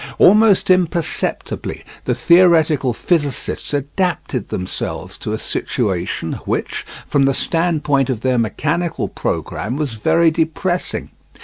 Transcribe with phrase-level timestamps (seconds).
[0.17, 8.21] Almost imperceptibly the theoretical physicists adapted themselves to a situation which, from the standpoint of
[8.21, 11.11] their mechanical programme, was very depressing.